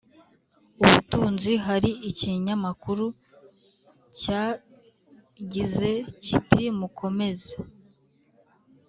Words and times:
Ubutunzi 0.83 1.51
Hari 1.65 1.91
ikinyamakuru 2.09 3.05
cyagize 4.19 5.91
kiti 6.23 6.63
mukomeze 6.79 7.53